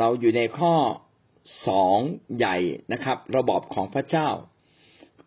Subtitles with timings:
[0.00, 0.74] เราอยู่ในข้อ
[1.68, 1.98] สอง
[2.36, 2.56] ใหญ่
[2.92, 4.28] นะครับ ระบอบของพระเจ้า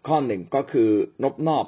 [0.08, 0.90] ข้อหนึ่งก็คือ
[1.24, 1.66] นบนอบ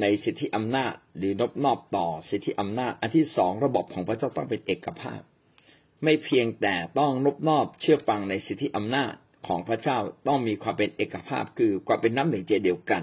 [0.00, 5.20] ในสิทธิอำนาจ หรือนบนอบต่อสิทธิอำนาจ อันที่สองระบบของพระเจ้าต้องเป็นเอกภาพ
[6.04, 9.12] ไม่เพียงแต่ต้องนบนอบเชื่อฟังในสิทธิอำนาจ
[9.46, 13.02] ของพระเจ้าต้องมีความเป็นเอกภาพคือความเป็นน้ำหนึ่งใจเดียวกัน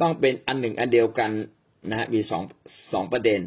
[0.00, 1.30] ต้องเป็นอันหนึ่งอันเดียวกัน
[1.90, 2.42] นะมีสอง
[2.92, 3.40] สองประเด็น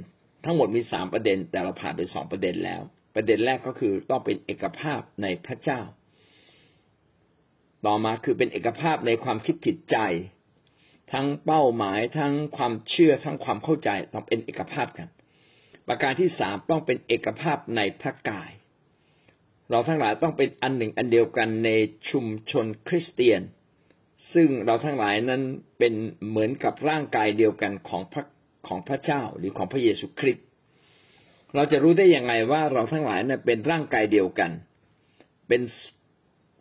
[0.43, 2.81] ทั้งหมดมีสามประเด็น แต่เราผ่านไปสองประเด็นแล้ว
[3.13, 5.81] ประเด็นแรกก็คือต้องเป็นเอกภาพในพระเจ้า
[7.85, 9.97] ต่อมาคือเป็นเอกภาพในความคิดจิตใจ
[11.11, 15.07] ทั้งเป้าหมายทั้งความเชื่อทั้งความเข้าใจต้องเป็นเอกภาพกัน
[15.87, 18.51] ประการที่สามต้องเป็นเอกภาพในพระกาย
[19.69, 21.69] เราทั้งหลายต้องเป็นอันหนึ่งอันเดียวกันใน
[22.09, 23.41] ชุมชนคริสเตียน
[24.33, 25.41] ซึ่งเราทั้งหลายนั้น
[25.79, 25.93] เป็น
[26.29, 28.23] เหมือนกับร่างกายเดียวกันของพระ
[28.67, 30.45] ของพระเจ้าหรือของพระเยซูคริสต์
[31.55, 34.51] เราจะรู้ได้ยังไงว่าเราทั้งหลายนั้นเป็นร่างกายเดียวกัน
[35.47, 35.61] เป็น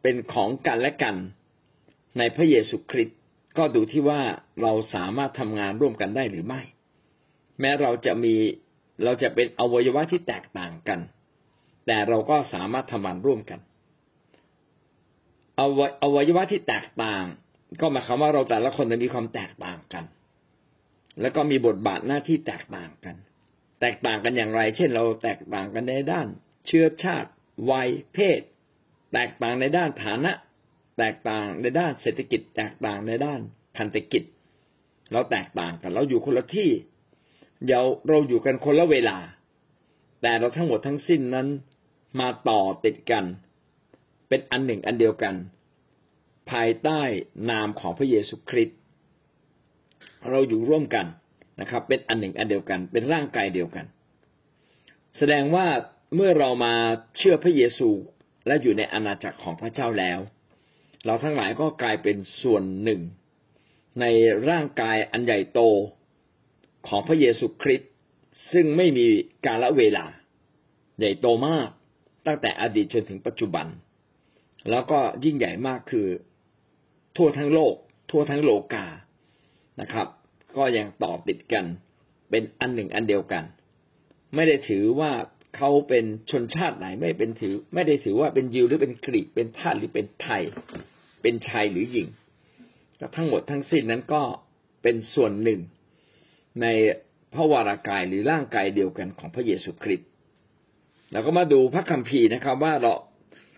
[0.03, 1.17] เป็นของกันและกัน
[2.19, 3.19] ในพระเยซูคริสต์
[3.59, 4.21] ก็ดูที่ว่า
[4.63, 6.61] เราสามารถทำงานร่วมกันได้หรือไม่
[7.61, 8.35] แม้เราจะมี
[9.05, 11.01] เราจะเป็นอวัยวะที่แตกต่างกัน
[11.87, 13.61] แต่เราก็สามารถทำงานร่วมกัน
[16.03, 17.25] อวัยวะที่แตกต่าง
[17.81, 20.05] ก็หมายความว่าเราแต่ละคนจะมีความแตกต่างกัน
[21.21, 23.17] แล้วก็มีบทบาทหน้าที่แตกต่างกัน
[23.83, 26.27] แตกต่างกันอย่างไร เช่นเราแตกต่างกันในด้าน
[26.67, 27.31] เชื้อชาติ
[27.71, 28.41] วัย เพศ
[29.13, 30.33] แตกต่างในด้านฐานะ
[30.99, 33.41] แตกต่างในด้านเศรษฐกิจ แตกต่างในด้าน
[33.77, 34.23] พันธกิจ
[35.13, 36.71] เราแตกต่างกัน เราอยู่คนละที่
[37.67, 39.19] เดี๋ยวเราอยู่กันคนละเวลา
[40.23, 41.49] แต่เราทั้งหมดทั้งสิ้นนั้น
[42.21, 43.25] มาต่อติดกัน
[44.29, 45.35] เป็นอันหนึ่งอันเดียวกัน
[46.51, 47.01] ภายใต้
[47.51, 48.79] นามของพระเยซูคริสต์
[50.31, 51.07] เราอยู่ร่วมกัน
[51.61, 53.87] นะครับ เป็นอันหนึ่งอันเดียวกัน เป็นร่างกายเดียวกัน
[55.17, 55.67] แสดงว่า
[56.15, 56.75] เมื่อเรามา
[57.19, 57.91] เชื่อพระเยซู
[58.47, 60.19] และอยู่ในอาณาจักรของพระเจ้าแล้ว
[61.05, 63.01] เราทั้งหลายก็กลายเป็นส่วนหนึ่ง
[64.01, 64.05] ใน
[64.51, 65.61] ร่างกายอันใหญ่โต
[66.89, 67.91] ของพระเยซูคริสต์
[68.53, 69.07] ซึ่งไม่มี
[69.47, 70.07] กาลเวลา
[70.99, 71.69] ใหญ่โตมาก
[72.27, 73.67] ตั้งแต่อดีตจนถึงปัจจุบัน
[74.71, 76.07] แล้วก็ยิ่งใหญ่มากคือ
[77.17, 77.75] ทั่วทั้งโลก
[78.11, 78.87] ทั่วทั้งโลกา
[79.81, 80.07] นะครับ
[80.57, 81.65] ก็ยังต่อติดกัน
[82.31, 83.45] เป็นอันหนึ่งอันเดียวกัน
[84.35, 85.13] ไม่ได้ถือว่า
[85.57, 90.43] เขาเป็นชนชาติไหนไม่เป็นถือ ไม่ได้ถือว่าเป็นยิวหรือเป็นกรีกเป็นทาสหรือเป็นไทย
[91.23, 92.09] เป็นชายหรือหญิง
[93.17, 94.23] ทั้งหมดทั้งสิ้นนั้นก็
[94.83, 95.61] เป็นส่วนหนึ่ง
[96.63, 96.67] ใน
[97.35, 100.09] พระวรากายหรือร่างกายเดียวกันของพระเยซูคริสต์
[101.13, 102.93] เราก็มาดูพระคัมภีร์นะครับ ว่าเรา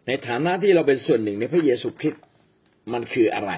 [0.06, 2.22] ในฐานะที่เราเป็นส่วนหนึ่งในพระเยซูคริสต์
[2.93, 3.53] มันคืออะไร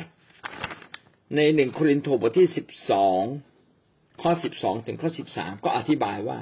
[1.34, 3.22] ในหนึ่งโครินธ์บทที่สิบสอง
[4.22, 6.38] ข้อสิบสองถึงข้อสิบสามก็อธิบายว่า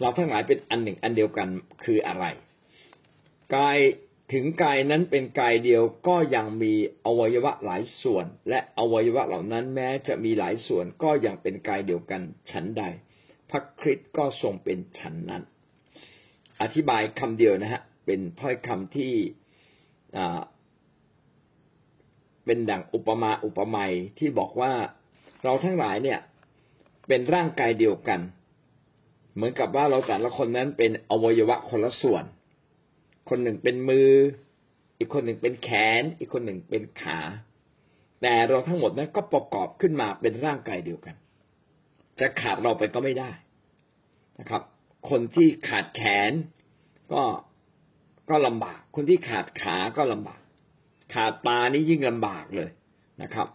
[0.00, 1.48] เราทั้งหลายเป็นอันหนึ่งอันเดียวกัน
[1.84, 2.24] คืออะไร
[3.56, 3.78] กาย
[4.32, 6.72] ถึงกายนั้นเป็นกายเดียวก็ยังมี
[7.06, 12.20] อวัยวะหลายส่วน และอวัยวะเหล่านั้นแม้จะมีหลายส่วนก็ยังเป็นกายเดียวกัน
[12.50, 12.82] ฉันใด
[13.50, 15.42] พระคริสต์ก็ทรงเป็นฉันนั้น
[16.62, 19.12] อธิบายคำเดียวนะฮะเป็นถ้อยคำที่
[22.48, 24.72] เป็นดั่งอุปมาอุปไมยที่บอกว่า
[25.44, 26.18] เราทั้งหลายเนี่ย
[27.08, 28.20] เป็นร่างกายเดียวกัน
[29.34, 32.24] เหมือนกับว่าเราแต่ละคนนั้นเป็นอวัยวะคนละส่วน
[33.28, 34.10] คนหนึ่งเป็นมือ
[34.98, 35.70] อีกคนหนึ่งเป็นแข
[36.00, 37.18] น อีกคนหนึ่งเป็นขา
[38.22, 41.14] แต่เราทั้งหมดนั้นก็ประกอบขึ้นมาเป็นร่างกายเดียวกัน
[42.20, 43.30] จะขาดเราไปก็ไม่ได้
[44.38, 44.62] นะครับ
[45.10, 46.32] คนที่ขาดแขน
[47.12, 47.22] ก็
[48.30, 50.37] ก็ลำบาก คนที่ขาดขาก็ลำบาก
[51.14, 52.70] ขาดตานี่ยิ่งลำบากเลย
[53.22, 53.48] นะครับ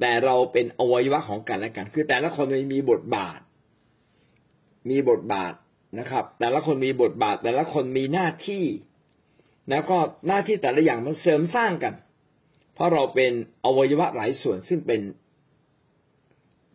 [0.00, 3.40] แต่เราเป็นอวัยวะของกันและกัน คือแต่ละคนมีบทบาท
[4.90, 5.54] มีบทบาท
[5.98, 8.64] นะครับ แต่ละคนมีบทบาท แต่ละคนมีหน้าที่
[9.70, 11.94] แล้วก็หน้าที่แต่ละอย่างมันเสริมสร้างกัน
[12.74, 13.32] เพราะเราเป็น
[13.64, 15.00] อวัยวะหลายส่วนซึ่งเป็น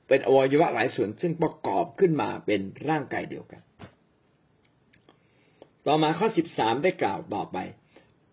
[0.07, 3.61] เป็นอวัยวะหลายส่วนซึ่งประกอบขึ้นมาเป็นร่างกายเดียวกัน
[5.85, 7.57] ต่อมาข้อสิบสามได้กล่าวต่อไป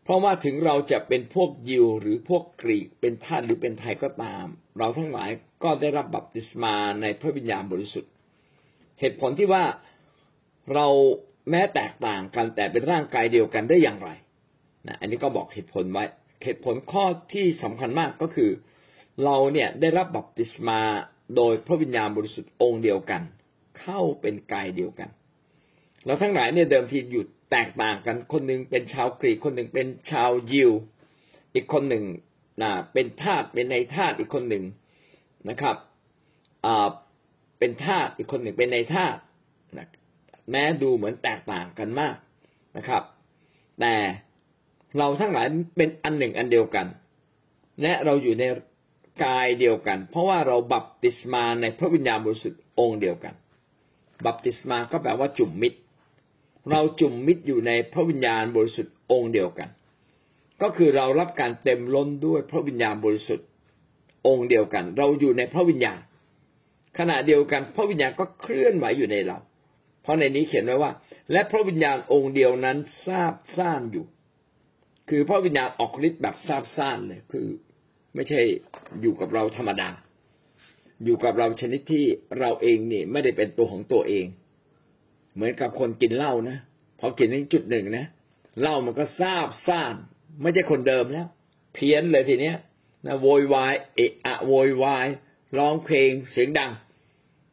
[0.07, 4.47] เพราะว่าถึงเราจะเป็นพวกยิวหรือพวกกรีกเป็นทาสหรือเป็นไทยก็ตาม
[4.79, 5.31] เราทั้งหลาย
[5.65, 8.13] ก็ได้รับบัพติศมาในพระวิญญาณบริสุทธิ์
[9.01, 9.65] เหตุผลที่ว่า
[10.75, 10.87] เรา
[11.51, 14.11] แม้แตกต่างกันแต่เป็นร่างกายเดียวกันได้อย่างไร
[14.87, 16.05] นะอันนี้ก็บอกเหตุผลไว้
[16.45, 18.51] เหตุผลข้อที่สำคัญมากก็คือ
[19.25, 20.81] เราเนี่ยได้รับบัพติศมา
[21.37, 23.23] โดยพระวิญญาณบริสุทธิ์องค์เดียวกัน
[23.81, 25.09] เข้าเป็นกายเดียวกัน
[26.05, 30.73] เราทั้งหลายเนี่ยเดิมทีอยู่ แตกต่างกันคนหนึ่งเป็นชาวกรีกคนหนึ่งเป็นชาวยิว
[31.55, 32.05] อีกคนหนึ่ง
[32.63, 34.65] นะเป็นทาสเป็นในทาสอีกคนหนึ่ง
[35.49, 35.77] นะครับ
[36.67, 36.89] อ่า
[37.59, 39.17] เป็นทาสอีกคนหนึ่งเป็นในทาส
[39.77, 39.87] นะ
[40.51, 42.17] แม้ดูเหมือนแตกต่างกันมาก
[42.77, 43.03] นะครับ
[43.81, 43.95] แต่
[44.99, 45.47] เราทั้งหลาย
[45.77, 46.87] เป็นอันหนึ่งอันเดียวกัน
[47.83, 48.45] และเราอยู่ใน
[49.25, 53.35] กายเดียวกัน เพราะว่าเราบัพติศมาในพระวิญญาณบริสุทธิ์องค์เดียวกัน
[54.27, 55.79] บัพติศมาก็แปลว่าจุ่มมิตร
[56.71, 59.69] เราจุ่มมิตรอยู่ในพระวิญญาณบริสุทธิ์องค์เดียวกัน
[60.63, 63.47] ก็คือเรารับการเต็มล้นด้วยพระวิญญาณบริสุทธิ์
[64.27, 65.99] องค์เดียวกัน เราอยู่ในพระวิญญาณ
[66.99, 69.39] ขณะเดียวกัน พระวิญญาณก็เคลื่อนไหวอยู่ในเรา
[70.03, 70.93] เพราะในนี้เขียนไว้ว่า
[71.33, 72.77] และพระวิญญาณองค์เดียวนั้น
[73.07, 74.05] ทราบซ่านอยู่
[75.11, 77.47] คือพระวิญญาณออกฤทธิ์แบบทราบซ่านเลยคือ
[78.15, 78.41] ไม่ใช่
[79.01, 79.91] อยู่กับเราธรรมดา
[81.05, 82.05] อยู่กับเราชนิดที่
[82.39, 84.27] เราเองนี่ไม่ได้เป็นตัวของตัวเอง
[85.37, 86.59] เหมือนกับคนกินเหล้านะ
[87.01, 88.07] พอกินถึงจุดหนึ่งนะ
[88.61, 89.95] เหล้ามันก็ทราบซ่าน
[90.43, 91.27] ไม่ใช่คนเดิมแล้ว
[91.75, 92.57] เพี้ยนเลยทีเนี้ย
[93.07, 95.07] นะโวยวายเอะอะโวยวาย
[95.59, 96.73] ร้องเพลงเสียงดัง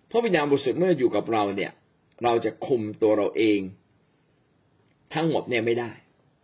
[0.09, 1.71] พระวิญญาณบริสุทธิ์เมื่ออยู่กับเราเนี่ย
[2.23, 3.59] เราจะคุมตัวเราเอง
[5.13, 5.91] ทั้งหมดเนี่ยไม่ได้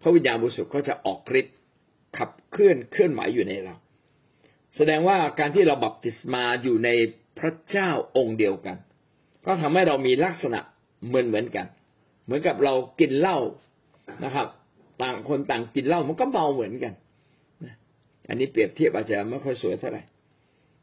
[0.02, 1.56] พระวิญญาณบริสุทธิ์ก็จะออกฤทธิ์
[2.18, 3.76] ขับเคลื่อนเคลื่อนไหวอยู่ในเรา
[4.76, 6.90] แสดงว่าการที่เราบัพติศมาอยู่ใน
[7.40, 8.78] พระเจ้าองค์เดียวกัน
[9.46, 10.60] ก็ทำให้เรามีลักษณะ
[11.08, 11.66] เหมือนเหมือนกัน
[12.26, 13.38] เหมือนกับเรากินเหล้า
[14.24, 14.48] นะครับ
[15.02, 16.94] ต่างคนต่างกินเหล้ามันก็เมาเหมือนกัน
[18.28, 20.02] อันนี้เปรียบเทียบอาจจะไม่ค่อยสวยเท่าไหร่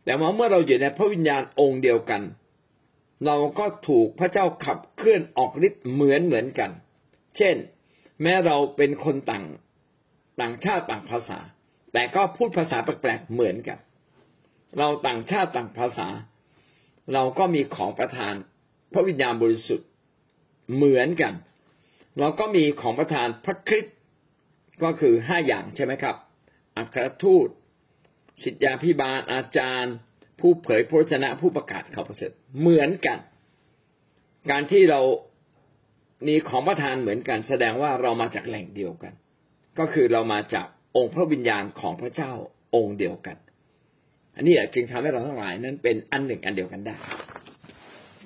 [0.05, 2.23] แต่เมื่อเราอยู่ในพระวิญญาณองค์เดียวกัน
[3.27, 6.71] เราก็ถูกพระเจ้าขับเคลื่อนออกฤทธิ์เหมือนเหมือนกัน
[7.37, 7.57] เช่น
[8.23, 9.45] แม้เราเป็นคนต่าง
[10.41, 11.39] ต่างชาติต่างภาษา
[11.93, 13.79] แต่ก็พูดภาษาแปลกๆเหมือนกัน
[14.79, 16.09] เราต่างชาติต่างภาษา
[17.15, 18.35] เราก็มีของประทาน
[18.93, 19.89] พระวิญญาณบริสุทธิ์
[20.75, 21.35] เหมือนกัน
[22.19, 23.97] เราก็มีของประทานพระคริสต์
[24.83, 26.17] ก็คือห้าอย่างใช่ไหมครับ
[26.77, 27.49] อัครทูต
[28.43, 29.95] สิทธยาพิบาลอาจารย์
[30.41, 33.19] ผู้เผยพระชนะผู้ประกาศข่าวประเสริฐเหมือนกัน
[34.51, 35.01] การที่เรา
[36.29, 39.13] มีของประทานเหมือนกัน แสดงว่าเรามาจากแหล่งเดียวกัน
[39.79, 40.67] ก็คือเรามาจาก
[40.97, 42.33] องค์พระวิญญาณของพระเจ้า
[42.75, 43.37] องค์เดียวกัน
[44.37, 46.97] อันนี้จึงทำให้เราทั้งหลายนั้นเป็นอันหนึ่งอันเดียวกันได้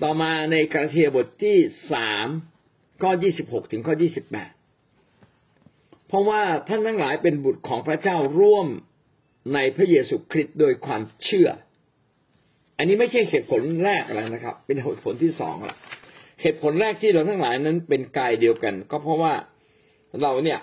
[0.02, 1.56] ต่อมาในกาเทียบทที่
[1.93, 2.26] สาม
[3.02, 4.50] ข้อยี่สิบหกถึงข้อยี่สิบแปด
[6.08, 8.67] เพราะว่าท่านทั้งหลายเป็นบุตรของพระเจ้าร่วม
[9.55, 11.49] ในพระเยซูคริสต์โดยความเชื่อ
[12.79, 15.76] อันนี้ไม่ใช่เหตุผลแรกอะไรนะครับ เป็นเหตุผลที่สองละ
[16.43, 19.35] เหตุผลแรกที่เราทั้งหลายนั้นเป็นกายเดียวกัน ก็เพราะว่า
[20.23, 20.61] เราเนี่ย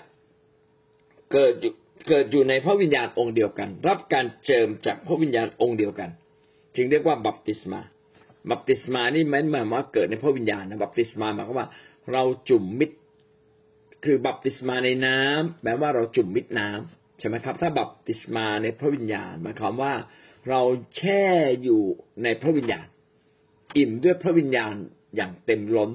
[1.32, 1.72] เกิดอยู่
[2.08, 6.10] เกิดอยู่ในพระวิญญาณองค์เดียวกัน รับการเจิมจากพระวิญญาณองค์เดียวกัน
[6.74, 7.80] จึงเรียกว่าบัพติศมา
[8.50, 11.68] บัพติศมานี่มันหมายว่าเกิดในพระวิญญาณนะบัพติศมาหมายความว่า
[12.12, 12.96] เราจุ่มมิตร
[14.04, 19.92] คือบัพติศมาในน้ำแปลว่าเราจุ่มมิตรน้ำใช่ไหมครับ ถ้าบัพติศมาในพระวิญญาณหมายความว่า
[20.48, 20.60] เรา
[20.96, 21.24] แช่
[21.62, 21.82] อยู่
[22.22, 22.86] ในพระวิญญาณ
[23.76, 24.74] อิ่มด้วยพระวิญญาณ
[25.16, 25.90] อย่างเต็มล้น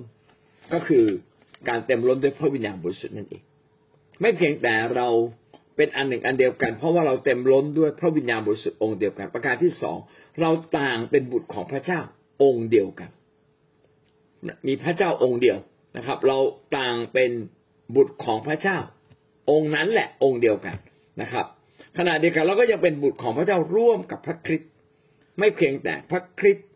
[0.73, 1.05] ก็คือ
[1.69, 3.43] การเต็มล้นด้วยพระวิญญาณบริสุทธิ์นั่นเอง
[4.21, 5.07] ไม่เพียงแต่เรา
[5.75, 9.97] เป็นอันหนึ่งอันเดียวกัน เพราะว่าเราเต็มล้นด้วยพระวิญญาณบริสุทธิ์องค์เดียวกัน ประการที่สอง
[10.41, 12.01] เราต่างเป็นบุตรของพระเจ้า
[12.43, 13.09] องค์เดียวกัน
[14.67, 15.57] มีพระเจ้าองค์เดียว
[15.97, 16.37] นะครับ เรา
[16.77, 17.31] ต่างเป็น
[17.95, 18.77] บุตรของพระเจ้า
[19.49, 20.75] องค์นั้นแหละองค์เดียวกัน
[21.21, 21.45] นะครับ
[21.97, 24.71] ขณะเดียวกันเราก็ยังเป็นบุตรของพระเจ้าร่วมกับพระคริสต์
[25.39, 26.67] ไม่เพียงแต่พระคริสต์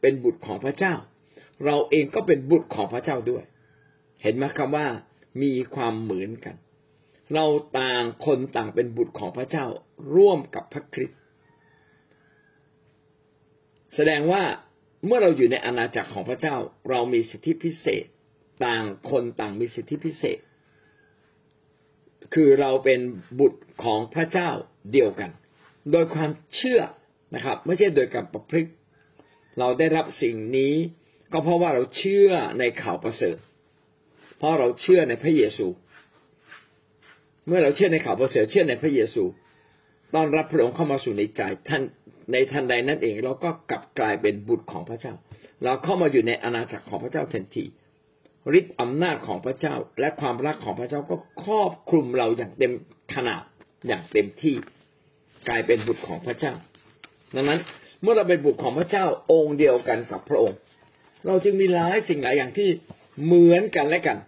[0.00, 0.94] เป็นบุตรของพระเจ้า
[1.64, 3.44] เราเองก็เป็นบุตรของพระเจ้าด้วย
[4.22, 4.86] เห็นไหมครับว่า
[5.42, 6.56] มีความเหมือนกัน
[7.34, 7.46] เรา
[7.78, 9.64] ต่างคนต่างเป็นบุตรของพระเจ้า
[10.14, 11.18] ร่วมกับพระคริสต์
[13.94, 14.42] แสดงว่า
[15.04, 16.56] เมื่อเราอยู่ในอาณาจักรของพระเจ้า
[16.90, 18.04] เรามีสิทธิพิเศษ
[18.64, 20.38] ต่างคนต่างมีสิทธิพิเศษ
[22.34, 23.00] คือเราเป็น
[23.38, 24.50] บุตรของพระเจ้า
[24.92, 25.30] เดียวกัน
[25.92, 26.80] โดยความเชื่อ
[27.34, 28.70] นะครับ ไม่ใช่โดยการประพฤติ
[29.58, 30.74] เราได้รับสิ่งนี้
[31.32, 33.36] ก็เพราะว่าเราเชื่อในข่าวประเสริฐ
[34.38, 35.66] เพราะเราเชื่อในพระเยซู
[37.46, 39.22] เมื่อเราเชื่อในข่าวประเสริฐเชื่อในพระเยซู
[40.14, 41.82] ต้อนรับพระองค์เข้ามาสู่ในใจท่าน
[42.32, 45.14] ในทันใดนั่นเองเราก็กลับกลายเป็นบุตรของพระเจ้า
[45.64, 47.64] เราเข้ามาอยู่ในอาณาจักรของพระเจ้าทันที
[48.58, 52.72] ฤทธิ์อำนาจของพระเจ้า และความรักของพระเจ้าก็ครอบคลุมเราอย่างเต็ม
[53.14, 53.42] ขนาด
[53.86, 54.54] อย่างเต็มที่
[55.48, 56.52] กลายเป็นบุตรของพระเจ้า
[57.34, 57.60] ดังนั้น
[58.02, 60.58] เมื่อเราเป็นบุตรของพระเจ้าองค์เดียวกันกับพระองค์
[61.26, 62.68] เราจึงมีหลายสิ่งหลายอย่างที่
[63.24, 64.18] เหมือนกันและกัน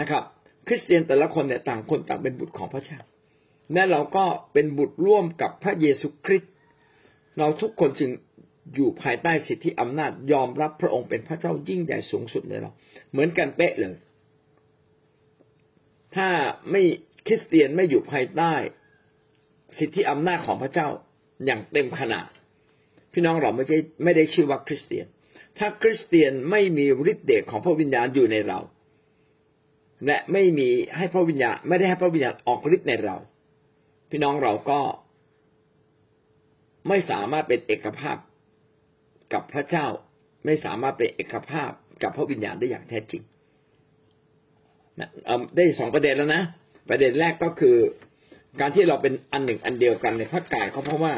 [0.00, 0.22] นะครับ
[0.66, 2.98] คริสเตียนแต่ละคนเนี่ยต่างคนต่างเป็นบุตรของพระเจ้า
[3.72, 6.52] และเราก็เป็นบุตรร่วมกับพระเยซูคริสต์
[7.38, 8.10] เราทุกคนจึง
[8.74, 12.70] อยู่ภายใต้สิทธิอำนาจยอมรับพระองค์เป็นพระเจ้ายิ่งใหญ่สูงสุดในเรา
[13.10, 13.96] เหมือนกันเป๊ะเลย
[16.16, 16.28] ถ้า
[16.70, 16.82] ไม่
[17.26, 18.54] คริสเตียนไม่อยู่ภายใต้
[19.78, 20.88] สิทธิอำนาจของพระเจ้า
[21.46, 22.28] อย่างเต็มขนาด
[23.12, 25.06] พี่น้องเราไม่ใช่ไม่ได้ชื่อว่าคริสเตียน
[25.58, 28.58] ถ้าคริสเตียนไม่มีฤทธิ์เดชของพระวิญญาณอยู่ในเรา
[30.06, 33.16] และไม่มีให้พระวิญญาณไม่ได้ให้พระวิญญาณออกฤทธิ์ในเรา
[34.10, 34.80] พี่น้องเราก็
[36.88, 38.16] ไม่สามารถเป็นเอกภาพ
[39.32, 39.86] กับพระเจ้า
[40.44, 41.70] ไม่สามารถเป็นเอกภาพ
[42.02, 43.22] กับพระวิญญาณได้อย่างแท้จริง
[45.00, 45.10] นะ
[45.56, 46.42] ได้สองประเด็นแล้วนะ
[46.88, 47.76] ประเด็นแรกก็คือ
[48.60, 51.14] การที่เราเป็นอันหนึ่งอันเดียวกันในพระกายก็เพราะว่า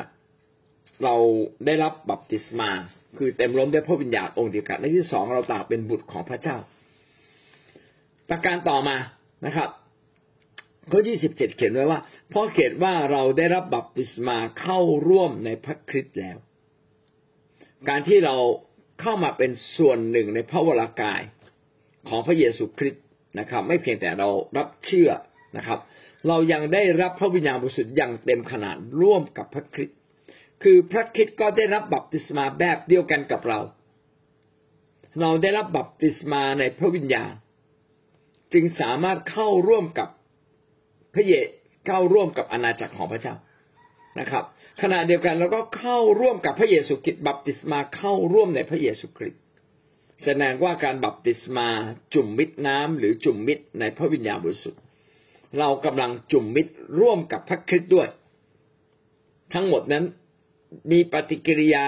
[1.05, 1.15] เรา
[1.67, 2.71] ได้รับบัพติศมา
[3.19, 6.57] คือเต็มล้นด้วยพระวิญญาณองค์เดียวกันและที่สองเราต่างเป็นบุตรของพระเจ้า
[8.31, 8.97] ประการต่อมา
[9.47, 9.69] นะครับ
[10.91, 16.37] ข้อยี่สิบเจ็ดเขียนไว้ว่า เพราะเขียนว่าเราได้รับบัพติศมาเข้าร่วมในพระคริสต์แล้ว
[17.89, 18.37] การที่เรา
[19.01, 21.23] เข้ามาเป็นส่วนหนึ่งในพระวรากาย
[22.09, 23.05] ของพระเยซูคริสต์
[23.39, 25.11] นะครับ ไม่เพียงแต่เรารับเชื่อ
[25.57, 25.79] นะครับ
[26.29, 29.99] เรายังได้รับพระวิญญาณบริสุทธิ์อย่างเต็มขนาดร่วมกับพระคริสต์
[30.63, 33.61] คือพระคริสต์ก็ได้รับบัพติศมาแบบเดียวกันกับเรา
[35.21, 37.33] เราได้รับบัพติศมาในพระวิญญาณ
[38.53, 40.09] จึงสามารถเข้าร่วมกับ
[41.15, 41.33] พระเย
[41.87, 43.35] เข้าร่วมกับอาณาจักรของพระเจ้า
[44.21, 44.45] นะครับ
[44.83, 49.43] ขณะเดียวกันเราก็เข้าร่วมกับพระเยซูคริสต์บัพติศมาเข้าร่วมในพระเยซูคริสต์
[50.25, 51.69] แสดงว่าการบัพติศมา
[52.15, 54.81] จุ่มมิดน้ำหรือจุ่มมิดในพระวิญญาณบริสุทธิ์
[55.59, 56.67] เรากำลังจุ่มมิด
[57.01, 58.09] ร่วมกับพระคริสต์ด้วย
[59.55, 60.05] ทั้งหมดนั้น
[60.91, 61.87] มีปฏิกิริยา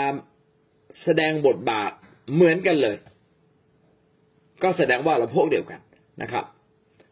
[1.03, 1.93] แสดงบทบาท
[2.35, 2.97] เหมือนกันเลย
[4.63, 5.81] ก็แสดงว่าเราพวกเดียวกัน
[6.23, 6.45] นะครับ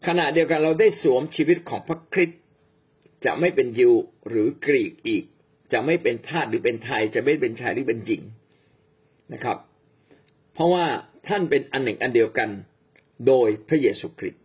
[0.06, 2.40] ขณะเดียวกันเราได้สวมชีวิตของพระคริสต์
[3.24, 3.92] จะไม่เป็นยิว
[4.28, 5.24] หรือกรีกอีก
[5.72, 8.22] จะไม่เป็นทาสหรือเป็นไทย จะไม่เป็นชายหรือเป็นหญิง
[9.32, 9.58] นะครับ
[10.54, 10.86] เพราะว่า
[11.28, 12.50] ท่านเป็นอันหนึ่งอันเดียวกัน
[13.26, 14.42] โดยพระเยซูคริสต์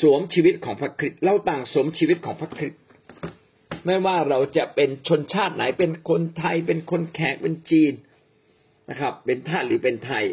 [0.00, 2.80] สวมชีวิตของพระคริสต์เราต่างสวมชีวิตของพระคริสต์
[3.84, 7.92] ไม่ว่าเราจะเป็นชนชาติไหนเป็นคนไทย เป็นคนแขกเป็นจีน
[8.90, 10.24] นะครับ เป็นทาสหรือเป็นไทย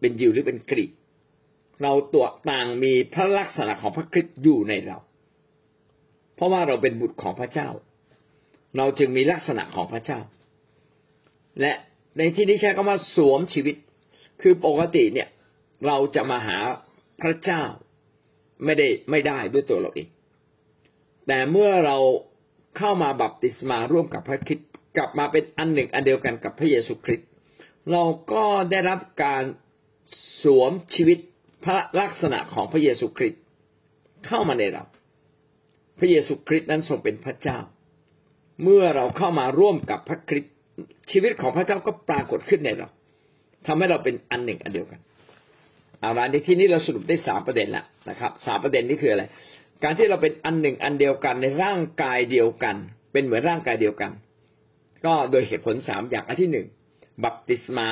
[0.00, 0.90] เป็นยิวหรือเป็นกรีก
[1.82, 4.98] เราตัวต่างมีพระลักษณะของพระคริสต์อยู่ในเรา
[6.34, 7.68] เพราะว่าเราเป็นบุตรของพระเจ้า
[8.76, 10.20] เราจึงมีลักษณะของพระเจ้า
[11.60, 11.72] และ
[12.18, 13.76] ในที่นี้ใช้คำว่าสวมชีวิต
[14.42, 15.28] คือปกติเนี่ย
[15.86, 16.58] เราจะมาหา
[17.20, 17.62] พระเจ้า
[18.64, 20.08] ไม่ได้ไม่ได้ด้วยตัวเราเอง
[21.26, 21.98] แต่เมื่อเรา
[22.78, 27.28] เข้ามาบัพติศมาร่วมกับพระคริสต์กลับมาเป็นอันหนึ่งอันเดียวกันกับพระเยซูคริสต์
[27.92, 29.42] เราก็ได้รับการ
[30.42, 31.18] สวมชีวิต
[31.64, 33.42] พระลักษณะของพระเยซูคริสต์
[34.26, 34.84] เข้ามาในเรา
[35.98, 37.58] พระเยซูคริสต์นั้นทรงเป็นพระเจ้า
[38.62, 40.54] เมื่อเราเข้ามาร่วมกับพระคริสต์
[41.10, 42.88] ชีวิตของพระเจ้าก็ปรากฏขึ้นในเรา
[43.66, 45.00] ทำให้เราเป็นอันหนึ่งอันเดียวกัน
[46.00, 49.24] เอาละในที่นี้เราสรุปได้สามประเด็นแล้วนะครับสามประเด็นนี้คืออะไร
[49.82, 52.76] การที่เราเป็นอันหนึ่งอันเดียวกันในร่างกายเดียวกัน
[53.12, 54.12] เป็นเหมือนร่างกายเดียวกัน
[55.04, 56.66] ก็โดยเหตุผลสามอย่างอันที่หนึ่ง
[57.24, 57.88] บัพติศมา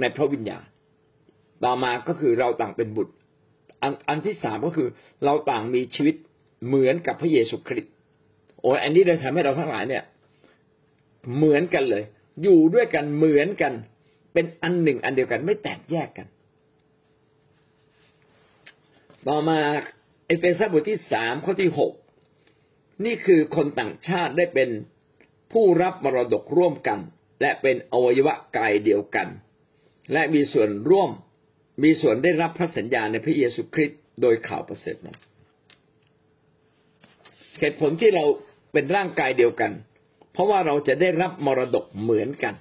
[0.00, 0.64] ในพระวิญญาณ
[1.64, 3.12] ต่อมาก็คือเราต่างเป็นบุตร
[3.82, 4.88] อันอันที่สามก็คือ
[5.24, 6.16] เราต่างมีชีวิต
[6.66, 7.92] เหมือนกับพระเยซูคริสต์
[8.60, 10.04] โอ้อันนี้เลยทำให้เราทั้งหลายเนี่ย
[11.36, 12.04] เหมือนกันเลย
[12.42, 13.72] อยู่ด้วยกันเหมือนกัน
[14.32, 16.26] เป็นอันหนึ่งอันเดียวกันไม่แตกแยกกัน
[19.28, 19.58] ต่อมา
[20.26, 21.92] เอเฟซัสบทที่สามข้อที่หก
[23.04, 24.70] นี่คือคนต่างชาติได้เป็น
[25.52, 27.00] ผู้รับมรดกร่วมกัน
[27.40, 29.28] และเป็นอวัยวะกายเดียวกัน
[30.12, 31.10] และมีส่วนร่วม
[31.82, 35.18] มีส่วนได้รับพระสัญญาในพระเยซูคริสต์โดยข่าวประเสริฐนั้น
[37.60, 38.24] เหตุผลที่เรา
[38.72, 39.72] เป็นร่างกายเดียวกัน
[40.32, 42.54] เพราะว่าเราจะได้รับมรดกเหมือนกัน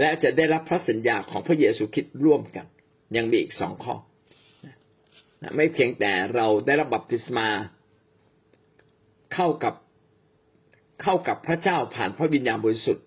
[0.00, 2.66] และจะได้รับพระสัญญาของพระเยซูคริสต์ร่วมกัน
[3.16, 3.94] ยังมีอีกสองข้อ
[5.56, 7.48] ไม่เพียงแต่เราได้รับบัพติศมา
[9.34, 9.74] เข้ากับ
[11.02, 13.04] เข้ากับพระเจ้าผ่านพระวิญญาณบริสุทธิ์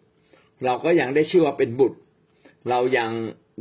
[0.66, 2.00] เราก็ยังได้ชื่อว่าเป็นบุตร
[2.70, 3.12] เรายัง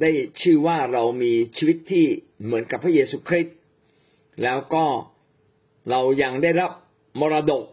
[0.01, 0.11] ได้
[0.43, 2.07] ชื่อว่าเรามีชีวิตที่
[2.45, 3.57] เหมือนกับพระเยซูคริสต์
[4.43, 4.85] แล้วก็
[5.91, 6.71] เรายังได้รับ
[7.21, 7.65] มรดก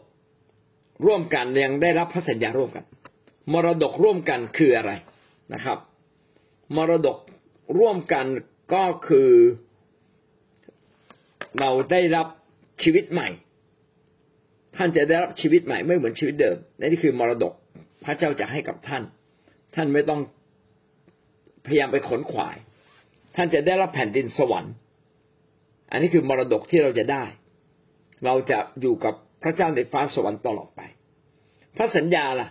[1.06, 2.86] ร่วมกันยังได้รับพระสัญญาร่วมกัน
[3.54, 4.92] มรดกร่วมกันคืออะไร
[5.54, 5.78] นะครับ
[6.76, 7.18] มรดก
[7.80, 8.26] ร่วมกัน
[8.74, 9.32] ก็คือ
[11.60, 12.28] เราได้รับ
[12.84, 13.30] ชีวิตใหม่
[14.76, 17.54] ท่านจะได้รับชีวิตใหม่ไม่เหมือนชีวิตเดิมนี่คือมรดก
[18.04, 19.04] พระเจ้าจะให้กับท่าน
[19.76, 20.22] ท่านไม่ต้อง
[21.66, 22.58] พยายามไปขนขวาย
[23.36, 24.74] ท่านจะได้รับแผ่นดินสวรรค์
[25.92, 27.24] อันนี้คือมรดกที่เราจะได้
[28.26, 29.14] เราจะอยู่กับ
[29.44, 30.82] พระเจ้าในฟ้าสวรรค์ตลอดไป
[31.78, 32.50] พระสัญญาล่ะ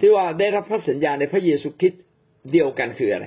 [0.00, 2.02] ที่ว่าได้รับพระสัญญาในพระเยซูคริสต์
[2.52, 3.26] เดียวกันคืออะไร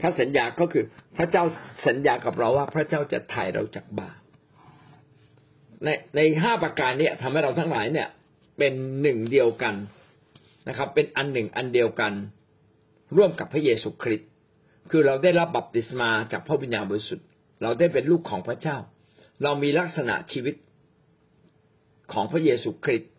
[0.00, 0.84] พระสัญญาก็คือ
[1.16, 1.44] พระเจ้า
[1.86, 4.18] สัญญากับเราว่าพระเจ้าจะถ่ายเราจากบาป
[5.84, 8.08] ในในห้าประการนี้ทำให้เราทั้งหลายเนี่ย
[8.58, 8.72] เป็น
[9.02, 9.74] หนึ่งเดียวกัน
[10.68, 12.12] นะครับ เป็นอันหนึ่งอันเดียวกัน
[13.16, 14.30] ร่วมกับพระเยซูคริสต์
[14.90, 17.26] คือเราได้รับบัพติศมาจากพระวิญญาณบริสุทธิ์
[17.62, 18.76] เราได้เป็นลูกของพระเจ้า
[19.42, 20.54] เรามีลักษณะชีวิต
[22.12, 23.10] ของพระเยซูคริสต์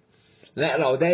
[0.59, 1.13] และเราได้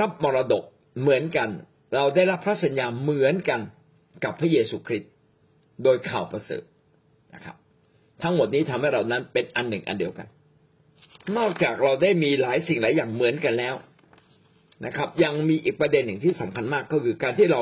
[0.00, 0.64] รับมรดก
[1.00, 1.48] เหมือนกัน
[1.94, 3.60] เราได้รับพระสัญญาเหมือนกัน
[4.24, 5.10] กับพระเยซูคริสต์
[5.82, 6.62] โดยข่าวประเสริฐ
[7.34, 7.56] นะครับ
[8.22, 10.26] ทั้งหมดนี้ทำให้เรานั้นเป็นอันหนึ่งอันเดียวกัน
[11.36, 13.74] นอกจากเราได้มีหลายสิ่งหลายอย่างเหมือนกันแล้ว
[14.86, 17.60] นะครับ ยังมีอีกประเด็นหนึ่งที่สำคัญมากก็คือการที่เรา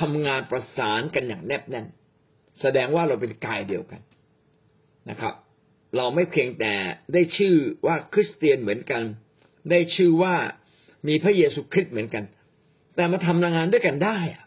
[0.00, 1.86] ทำงานประสานกันอย่างแนบแน่น
[2.60, 4.00] แสดงว่าเราเป็นกายเดียวกัน
[5.10, 5.34] นะครับ
[5.96, 6.74] เราไม่เพียงแต่
[7.12, 7.54] ได้ชื่อ
[7.86, 9.02] ว่าคริสเตียนเหมือนกัน
[9.70, 10.34] ได้ชื่อว่า
[11.08, 12.24] มีพระเยซูคริสต์เหมือนกัน
[12.96, 14.44] แต่มาทำงานด้วยกันได้อะ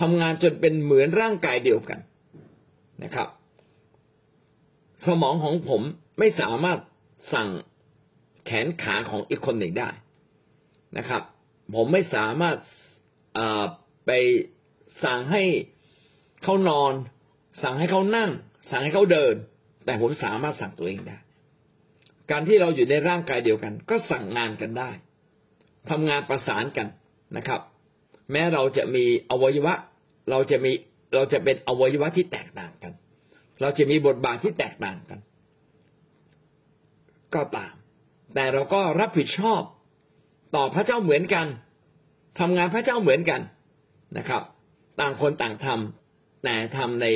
[0.00, 2.00] ทำงานจนเป็นเหมือนร่างกายเดียวกัน
[3.02, 3.28] นะครับ
[5.06, 5.82] สมองของผม
[6.18, 6.78] ไม่สามารถ
[7.32, 7.48] สั่ง
[8.46, 9.88] แขนขาของอีกคนหนึ่งได้
[10.98, 11.22] นะครับ
[11.74, 12.56] ผมไม่สามารถ
[14.06, 14.10] ไป
[15.04, 15.42] สั่งให้
[16.42, 16.92] เขานอน
[17.62, 18.30] สั่งให้เขานั่ง
[18.70, 19.34] สั่งให้เขาเดิน
[19.84, 21.18] แต่ผมสามารถสั่งตัวเองได้
[22.30, 24.90] การที่เราอยู่ในร่างกายเดียวกัน ก็สั่งงานกันได้
[25.90, 26.88] ทำงานประสานกัน
[27.36, 27.60] นะครับ
[28.32, 29.74] แม้เราจะมีอวัยวะ
[30.30, 30.72] เราจะมี
[31.14, 32.92] เราจะเป็นอวัยวะที่แตกต่างกัน
[33.60, 35.20] เราจะมีบทบาทที่แตกต่างกัน
[37.34, 37.74] ก็ตาม
[38.34, 39.62] แต่เราก็รับผิดชอบ
[40.56, 41.46] ต่อพระเจ้าเหมือนกัน
[42.38, 43.40] ทำงานพระเจ้าเหมือนกัน
[44.18, 44.42] นะครับ
[45.00, 47.06] ต่างคนต่างทำแต่ทำใน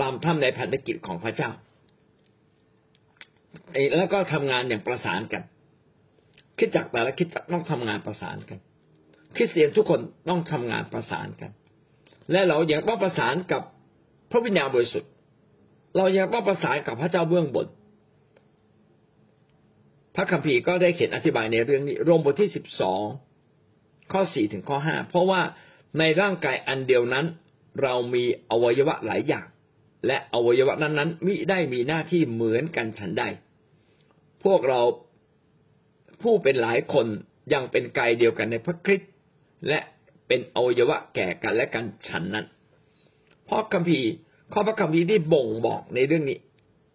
[0.00, 1.50] ตามทำในพันธกิจของพระเจ้า
[3.96, 5.42] แล้วก็ทำงานอย่างประสานกัน
[6.58, 8.58] คิดจักแต่ละคิดจักต้องทำงานประสานกัน
[9.36, 11.50] คริสเตียนทุกคนต้องทำงานประสานกัน
[12.32, 13.62] และเราอย่างต้องประสานกับ
[14.30, 15.10] พระวิญญาณบริสุทธิ์
[15.96, 17.66] เรายังต้องประสานกับพระเจ้าเบื้องบน
[20.14, 23.02] พระคัมภีร์ก็ได้เขียนอธิบายในเรื่องนี้ รมบทที่สิบสอง
[24.12, 25.40] ข้อสี่ถึงข้อห้าเพราะว่า
[25.98, 27.26] ในร่างกายอันเดียวนั้น
[27.82, 29.46] เรามีอวัยวะหลายอย่าง
[30.06, 33.24] และอวัยวะนั้นๆมิได้มีหน้าที่เหมือนกันฉันใด
[34.44, 34.80] พวกเรา
[36.22, 37.06] ผู้เป็นหลายคน
[37.52, 39.10] ยังเป็นกายเดียวกันในพระคริสต์
[39.68, 39.78] และ
[40.26, 42.46] เป็นอวัยวะแก่กันและกันฉันนั้น
[43.44, 44.08] เพราะคัมภีร์
[44.52, 46.38] ข้อพระคัมภีร์ที่บ่งบอกในเรื่องนี้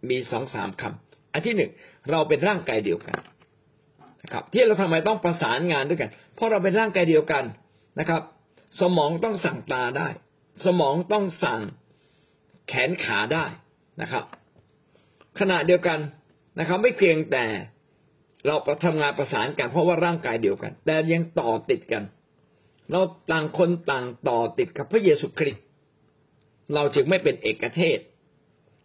[0.10, 1.71] มีสองสามคำอันที่หนึ่ง
[2.10, 3.17] เราเป็นร่างกายเดียวกัน
[4.23, 7.43] นะครับ ที่เราทำไมต้องประสานงานด้วยกัน เพราะเราเป็นร่างกายเดียวกัน
[8.00, 8.22] นะครับ
[8.82, 10.08] สมองต้องสั่งตาได้
[10.65, 11.62] สมองต้องสั่ง
[12.67, 13.46] แขนขาได้
[14.02, 14.26] นะครับ
[15.39, 16.00] ขณะเดียวกัน
[16.60, 17.46] นะครับ ไม่เพียงแต่
[18.48, 22.04] เราทำงานประสานกันเพราะว่าร่างกายเดียวกัน แต่ยังต่อติดกัน
[22.91, 25.63] เราต่างคนต่างต่อติดกับพระเยซูคริสต์
[26.74, 28.00] เราจึงไม่เป็นเอกเทศ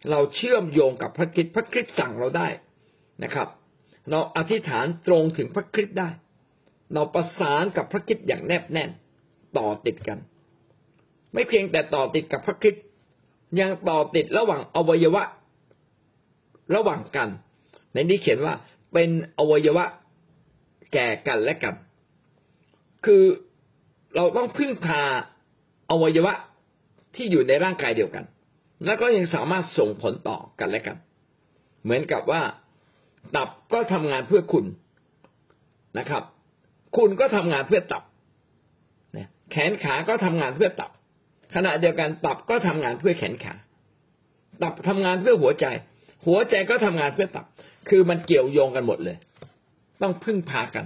[0.09, 2.47] เราเชื่อมโยงกับพระคริสต์พระคริสต์สั่งเราได้
[3.23, 3.47] นะครับ
[4.09, 6.09] เราอธิษฐานตรงถึงพระคริสต์ได้
[6.93, 8.89] เราประสานกับพระคริสต์อย่างแนบแน่น
[9.57, 10.19] ต่อติดกัน
[11.33, 12.83] ไม่เพียงแต่ต่อติดกับพระคริสต์
[13.59, 15.23] ยังต่อติดระหว่างอวัยวะ
[16.75, 17.29] ระหว่างกัน
[17.93, 18.53] ในนี้เขียนว่า
[18.93, 19.85] เป็นอวัยวะ
[20.93, 21.75] แก่กันและกัน
[23.05, 23.23] คือ
[24.15, 25.01] เราต้องพึ่งพา
[25.91, 26.33] อวัยวะ
[27.15, 28.25] ที่อยู่ในร่างกายเดียวกัน
[28.85, 30.97] แล้วก็ยังสามารถส่งผลต่อกันและกัน
[31.83, 32.41] เหมือนกับว่า
[33.35, 34.65] ตับก็ทำงานเพื่อคุณ
[35.97, 36.23] นะครับ
[36.97, 38.03] คุณก็ทำงานเพื่อตับ
[39.51, 40.91] แขนขาก็ทำงานเพื่อตับ
[41.55, 43.53] ขณะเดียวกันตับก็ทำงานเพื่อแขนขา
[44.63, 45.65] ตับทำงานเพื่อหัวใจ
[46.25, 47.45] หัวใจก็ทำงานเพื่อตับ
[47.89, 49.17] คือมันเกี่ยวโยงกันหมดเลย
[50.01, 50.85] ต้องพึ่งพากัน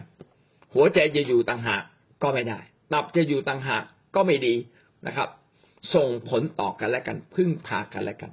[0.74, 1.84] หัวใจจะอยู่ต่างหาก
[2.24, 2.60] ก็ไม่ได้
[2.94, 3.84] ตับจะอยู่ต่างหาก
[4.16, 4.56] ก็ไม่ดี
[5.08, 5.30] นะครับ
[5.96, 8.32] ส่งผลต่อกันและกัน พึ่งพากันและกัน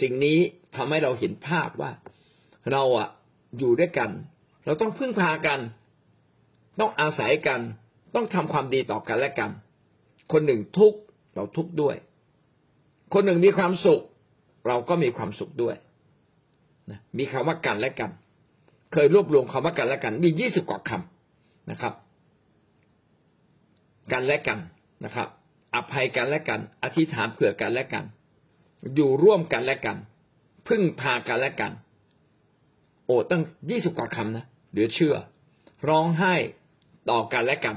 [0.00, 0.38] สิ่งนี้
[0.76, 1.90] ทำให้เราเห็นภาพว่า
[2.72, 3.08] เราอะ
[3.58, 4.10] อยู่ด้วยกัน
[4.64, 5.58] เราต้องพึ่งพากัน
[6.80, 7.60] ต้องอาศัยกัน
[8.14, 9.50] ต้องทำความดีต่อกันและกัน
[10.32, 10.98] คนหนึ่งทุกข์
[11.34, 11.96] เราทุกข์ด้วย
[13.14, 14.02] คนหนึ่งมีความสุข
[14.68, 15.76] เราก็มีความสุขด้วย
[16.90, 18.10] นะมีคำว่ากันและกัน
[18.92, 21.94] เคยรวบรวมคำว่ากันและกัน มียี่สิบกว่าคำนะครับ
[24.12, 24.58] กันและกัน
[25.04, 25.28] นะครับ
[25.74, 28.04] อภัยกันและกัน อธิษฐานเผื่อกันและกัน
[28.94, 29.96] อยู่ร่วมกันและกัน
[30.68, 31.72] พึ่งพากันและกัน
[33.06, 35.14] โอ้ตั้งยี่สิบกว่าคำนะเหลือเชื่อ
[35.88, 36.34] ร้องไห้
[37.10, 37.76] ต่อกันและกัน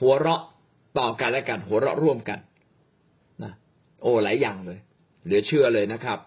[0.00, 0.42] หัวเราะ
[0.98, 2.38] ต่อกันและกัน หัวเราะร่วมกัน
[3.42, 3.52] นะ
[4.02, 4.78] โอ้หลายอย่างเลย
[5.24, 6.18] เหลือเชื่อเลยนะครับ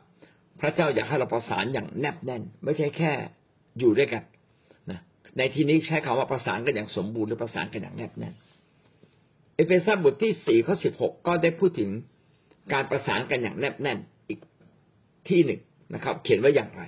[0.60, 3.12] พระเจ้าอยากให้เราประสานอย่างแนบแน่น ไม่ใช่แค่
[3.80, 4.24] อยู่ด้วยกัน
[4.92, 5.00] นะ
[5.38, 8.34] ในที่นี้ใช้คำว่าประสานกันอย่างสมบูรณ์หรือประสานกันอย่างแนบแน่น
[9.56, 11.90] เอเฟซัสบทที่สี่ข้อสิบหกก็ได้พูดถึง
[12.74, 14.40] การประสานกันอย่างแนบแน่นอีก
[15.30, 15.62] ที่หนึ่ง
[15.94, 16.82] นะครับ เขียนไว้อย่างไร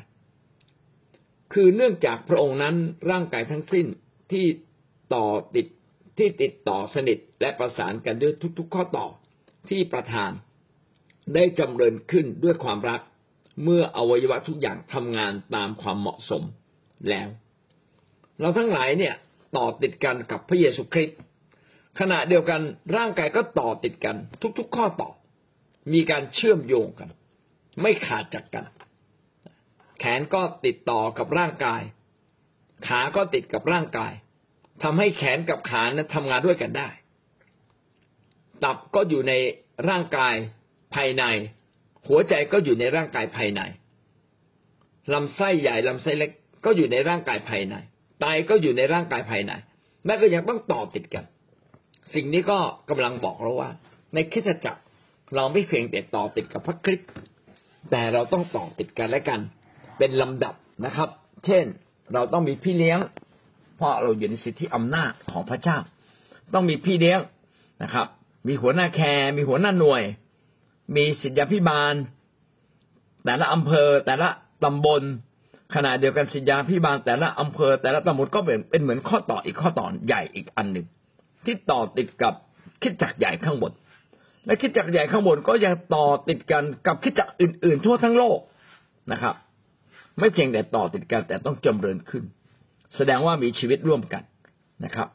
[1.53, 2.75] คือเนื่องจากพระองค์นั้น
[3.11, 3.85] ร่างกายทั้งสิ้น
[4.31, 4.45] ที่
[5.13, 5.67] ต่อติด
[6.17, 9.07] ที่ติดต่อสนิทและประสานกันด้วยทุกๆ ข้อต่อ
[9.69, 10.31] ที่ประทาน
[11.35, 13.01] ได้จำเริญขึ้นด้วยความรัก
[13.63, 16.43] เมื่ออวัยวะทุกอย่างทำงานตามความเหมาะสม
[17.09, 17.29] แล้ว
[18.39, 19.15] เราทั้งหลายเนี่ย
[19.57, 21.17] ต่อติดกันกับพระเยซูคริสต์
[21.99, 22.61] ขณะเดียวกัน
[22.95, 24.17] ร่างกายก็ต่อติดกัน
[24.59, 25.09] ทุกๆ ข้อต่อ
[25.93, 27.09] มีการเชื่อมโยงกัน
[27.81, 28.65] ไม่ขาดจากกัน
[29.99, 31.81] แขนก็ติดต่อกับร่างกาย
[32.87, 34.13] ขาก็ติดกับร่างกาย
[34.83, 36.89] ทำให้แขนกับขานั้นทำงานด้วยกันได้
[38.63, 39.33] ตับก็อยู่ใน
[39.89, 40.35] ร่างกาย
[40.95, 41.23] ภายใน
[42.07, 43.61] หัวใจก็อยู่ในร่างกายภายใน
[45.13, 46.31] ลำไส้ใหญ่ลำไส้เล็ก
[46.65, 47.75] ก็อยู่ในร่างกายภายใน
[48.19, 49.51] ไตก็อยู่ในร่างกายภายใน
[50.05, 51.25] แม้ก็ยังต้องต่อติดกัน
[52.13, 53.69] สิ่งนี้ก็กำลังบอกเราว่า
[54.13, 54.81] ในคริสตจักร
[55.35, 57.09] เราไม่เพียงแต่ต่อติดกับพระคริสต์
[57.91, 59.39] แต่เราต้องต่อติดกันและกัน
[59.97, 60.55] เป็นลำดับ
[60.85, 61.09] นะครับ
[61.45, 61.65] เช่น
[62.13, 62.99] เราต้องมีพี่เลี้ยง
[63.81, 65.77] เพราะเราอยู่ในสิทธิอำนาจของพระเจ้า
[66.53, 67.19] ต้องมีพี่เลี้ยง
[67.83, 68.07] นะครับ
[68.47, 70.03] มีหัวหน้าแคร์มีหัวหน้าหน่วย
[70.95, 71.93] มีสิทธยาพิบาล
[73.25, 74.29] แต่ละอำเภอแต่ละ
[74.63, 75.01] ตำบล
[75.75, 80.85] ขณะเดียวกันสิทธยาพิบาลแต่ละอำเภอ แต่ละตำบลก็เป็นเป็นเหมือนข้อต่ออีกข้อต่อใหญ่อีกอันหนึ่ง
[81.45, 82.33] ที่ต่อติดกับ
[82.81, 83.71] คิดจักใหญ่ข้างบน
[84.45, 88.39] และคิดจักใหญ่ข้างบนก็ยังต่อติดกันกับคิดจักอื่น ๆ ทั่วทั้งโลก
[89.11, 89.35] นะครับ
[90.19, 92.25] ไม่เพียงแต่ต่อติดกันแต่ต้องจำเริญขึ้น
[92.95, 94.23] แสดงว่ามีชีวิตร่วมกัน
[94.85, 95.07] นะครับ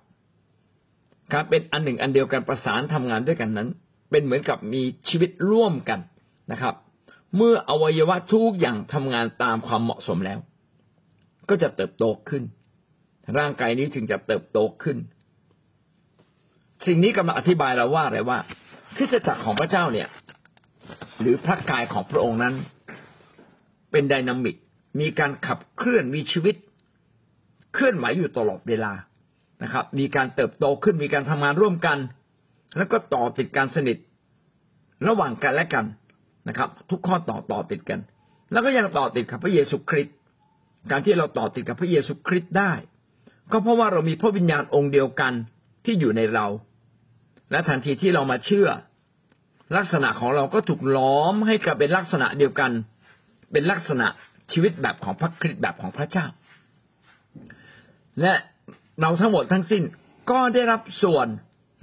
[1.32, 3.68] การเป็นอันหนึ่งอันเดียวกันประสานทำงานด้วยกันนั้น
[4.10, 6.00] เป็นเหมือนกับมีชีวิตร่วมกัน
[6.52, 6.74] นะครับ
[7.36, 10.38] เมื่ออวัยวะทุกอย่างทำงานตามความเหมาะสมแล้ว
[11.48, 12.42] ก็จะเติบโตขึ้น
[13.38, 14.96] ร่างกายนี้ถึงจะเติบโตขึ้น
[16.86, 18.38] สิ่งนี้กำลังอธิบายเราว่าอะไรว่า
[18.96, 20.08] คริสตจักรของพระเจ้าเนี่ย
[21.20, 22.54] หรือพระกายของพระองค์นั้น
[23.92, 24.56] เป็นไดนามิก
[25.00, 26.54] มีการขับเคลื่อนมีชีวิต
[27.76, 28.92] เคลื่อนไหวอยู่ตลอดเวลา
[29.62, 31.98] นะครับ มีการเติบโตขึ้นมีการทำงานร่วมกัน
[32.76, 33.96] แล้วก็ต่อติดการสนิท
[35.08, 35.86] ระหว่างกันและกัน
[36.48, 38.00] นะครับ ทุกข้อต่อต่อติดกัน
[38.52, 40.14] แล้วก็ยังต่อติดกับพระเยซูคริสต์
[40.90, 42.72] การที่เราต่อติดกับพระเยซูคริสต์ได้
[43.52, 45.32] ก็เพราะว่าเรามีพระวิญญาณองค์เดียวกัน
[45.84, 46.46] ที่อยู่ในเรา
[47.50, 48.68] และทันทีที่เรามาเชื่อ
[49.76, 52.70] ลักษณะของเราก็ถูกล้อมให้กลายเป็นลักษณะเดียวกัน
[53.52, 54.06] เป็นลักษณะ
[54.52, 56.26] ชีวิตแบบของพระคริสต์แบบของพระเจ้า
[58.22, 58.34] และ
[59.00, 59.82] เราทั้งหมดทั้งสิ้น
[60.30, 61.26] ก็ได้รับส่วน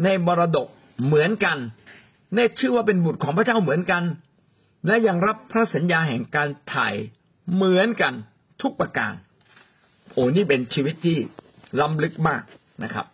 [0.03, 0.67] ในบรดก
[1.05, 1.57] เหมือนกัน
[2.35, 4.03] ได้ชื่อว่าเป็นบุตรของพระเจ้าเหมือนกัน
[4.87, 6.93] และยังรับพระสัญญาแห่งการถ่าย
[7.53, 8.13] เหมือนกัน
[8.61, 9.13] ทุกประการ
[10.13, 11.17] โอ้นี่เป็นชีวิตที่
[11.79, 12.41] ล้ำลึกมาก
[12.83, 13.05] นะครับ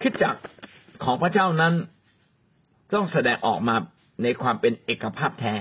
[0.00, 0.36] คิดจัก
[1.04, 1.74] ของพระเจ้านั้น
[2.94, 3.76] ต้องแสดงออกมา
[4.22, 5.54] ในความเป็นเอกภาพแท้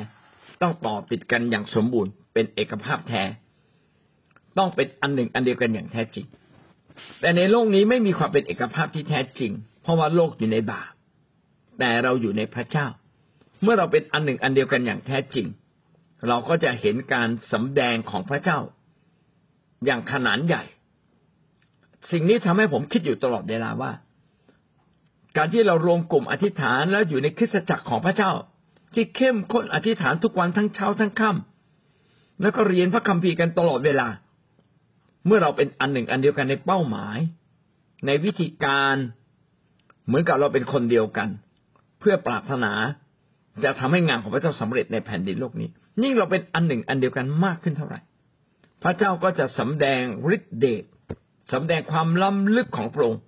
[0.61, 3.23] ต้องต่อติดกันอย่างสมบูรณ์เป็นเอกภาพแท้
[4.57, 6.25] ต้องเป็นอันหนึ่งอันเดียวกันอย่างแท้จริง
[7.21, 10.91] แต่ในโลกนี้ไม่มีความเป็นเอกภาพที่แท้จริง เพราะว่าโลกอยู่ในบาป
[11.79, 12.87] แต่เราอยู่ในพระเจ้า
[13.63, 15.47] เมื่อเราเป็นอันหนึ่งอันเดียวกันอย่างแท้จริง
[16.27, 18.59] เราก็จะเห็นการสำแดงของพระเจ้า
[19.85, 20.63] อย่างขนาดใหญ่
[22.11, 23.91] สิ่งนี้ทำให้ผมคิดอยู่ตลอดเวลาว่า
[25.37, 28.31] การที่เรารวมกลุ่มอธิษฐานแล้วอยู่ในคริสตจักรของพระเจ้า
[28.93, 34.07] ที่เข้มข้นอธิษฐานทุกวันทั้งเช้าทั้งค่ำแล้วก็เรียนพระคัมภีร์กันตลอดเวลา
[35.25, 37.17] เมื่อเราเป็นอันหนึ่งอันเดียวกันในเป้าหมาย
[38.05, 38.95] ในวิธีการ
[40.05, 41.29] เหมือนกับเราเป็นคนเดียวกัน
[41.99, 42.73] เพื่อปรารถนา
[43.63, 45.69] จะทำให้งานของพระเจ้าสำเร็จในแผ่นดินโลกนี้
[46.03, 47.99] ยิ่งเราเป็นอันหนึ่งอันเดียวกันมากขึ้นเท่าไหร่
[48.83, 50.01] พระเจ้าก็จะสำแดง
[50.35, 50.83] ฤทธิเดช
[51.53, 53.21] สำแดงความล้ำลึกของพระองค์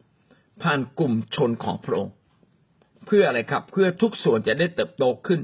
[0.62, 2.13] ผ่านกลุ่มชนของพระองค์
[3.05, 5.39] เพื่ออะไรครับ เพื่อทุกส่วนจะได้เติบโตขึ้น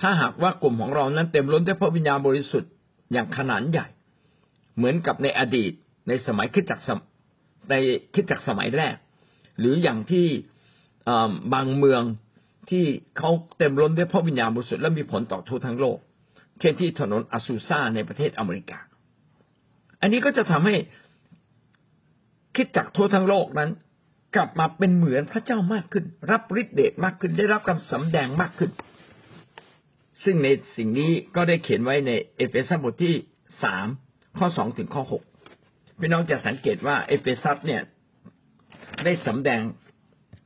[0.00, 2.70] ถ้าหากว่ากลุ่มของเรานั้นเต็มล้นด้วยพระวิญญาณบริสุทธิ์
[3.12, 3.86] อย่างขนาดใหญ่
[4.78, 5.72] เหมือนกับในอดีต
[6.08, 6.80] ในสมัยคิดจัก
[7.70, 7.74] ใน
[8.14, 8.94] คิดจักสมัยแรก
[9.58, 10.26] หรืออย่างที่
[11.54, 12.02] บางเมือง
[12.70, 12.84] ที่
[13.18, 15.98] เขาเต็มล้นด้วยพระวิญญาณบริสุทธิ์และมีผลต่อทั่วทั้งโลก
[16.60, 18.78] เช่นที่ถนนอาซูซาในประเทศอเมริกา
[20.00, 20.74] อันนี้ก็จะทำให้
[22.56, 23.70] คิดจักทั่วทั้งโลกนั้น
[24.36, 28.70] กลับมาเป็นเหมือนพระเจ้ามากขึ้น รับฤทธิเดชมากขึ้นได้รับการสำแดงมากขึ้น
[30.24, 33.14] ซึ่งในสิ่งนี้ก็ได้เขียนไว้ในเอเฟซัสบทที่
[33.62, 33.86] สาม
[34.38, 35.22] ข้อสองถึงข้อหก
[36.00, 37.82] พี่น้องจะสังเกตว่าเอเฟซัสเนี่ย
[39.04, 39.60] ได้สำแดง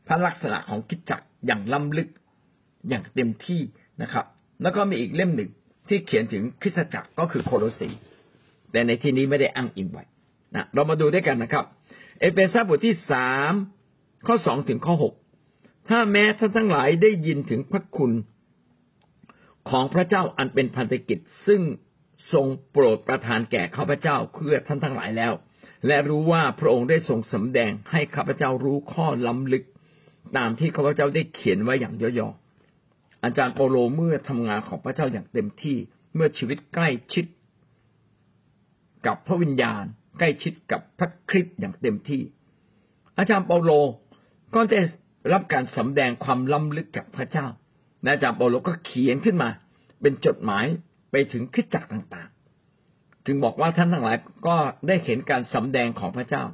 [0.07, 2.09] พระลักษณะของคริสตจักรอย่างล้ำลึก
[2.88, 3.61] อย่างเต็มที่
[4.02, 4.26] นะครับ
[4.62, 5.50] แล้วก็มีอีกเล่มหนึ่ง
[5.88, 7.88] ที่เขียนถึงคริสตจักรก็คือโคโลสี
[8.72, 10.05] แต่ในที่นี้ไม่ได้อ้างอิงไว้
[10.55, 11.64] นะเรามาดูด้วยกันนะครับ
[12.20, 13.52] เอเฟซัสบทที่สาม
[14.26, 15.14] ข้อสองถึงข้อหก
[15.88, 18.12] ถ้าแม้ท่านทั้งหลายได้ยินถึงพระคุณ
[19.70, 21.61] ของพระเจ้าอันเป็นพันธกิจซึ่ง
[22.32, 25.32] ทรงโปรดประทานแก่ข้าพเจ้าเพื่อท่านทั้งหลายแล้ว
[25.87, 29.64] และรู้ว่าพระองค์ได้ทรงสำแดงให้ข้าพเจ้ารู้ข้อล้ำลึก
[30.37, 35.76] ตามที่ข้าพเจ้าได้เขียนไว้อย่างย่อๆอาจารย์เปโลเมื่อทำงานของพระเจ้าอย่างเต็มที่
[36.14, 37.24] เมื่อชีวิตใกล้ชิด
[39.06, 39.85] กับพระวิญญาณ
[40.18, 42.22] ใกล้ชิดกับพระคริสต์อย่างเต็มที่
[43.18, 43.70] อาจารย์เปโล
[44.54, 44.80] ก็ได้
[45.32, 47.46] รับการสำแดงความล้ำลึกจากพระเจ้า
[48.02, 49.48] และอาจารย์เปโลก็เขียนขึ้นมา
[50.00, 50.66] เป็นจดหมาย
[51.12, 54.57] ไปถึงคริสตจักรต่างๆ จึงบอกว่าท่านทั้งหลายก็
[54.88, 56.44] ได้เห็นการสำแดงของพระเจ้า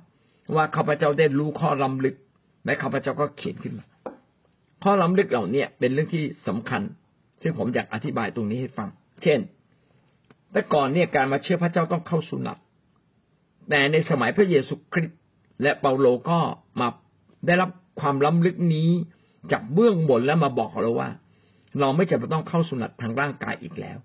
[0.57, 2.17] ว่าข้าพเจ้าได้รู้ข้อล้ำลึก
[2.65, 3.87] และข้าพเจ้าก็เขียนขึ้นมา
[4.85, 6.83] ข้อล้ำลึกเหล่านี้เป็นเรื่องที่สำคัญ
[7.43, 8.89] ซึ่งผมอยากอธิบายตรงนี้ให้ฟัง
[9.23, 9.41] เช่น
[10.53, 12.59] แต่ก่อนเนี่ยการมาเชื่อพระเจ้าต้องเข้าสุนัต
[13.69, 15.19] แต่ในสมัยพระเยซูคริสต์
[15.63, 16.39] และเปาโลก็
[16.81, 16.89] มา
[17.47, 18.91] ได้รับความล้ำลึกนี้
[19.53, 21.11] จากเบื้องบนแล้วมาบอกเราว่า
[21.81, 23.99] เราไม่จำเป็นต้องเข้าสุนัตทางร่างกายอีกแล้ว